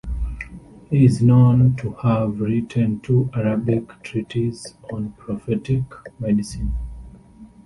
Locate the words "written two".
2.41-3.29